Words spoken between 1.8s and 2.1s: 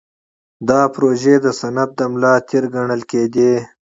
د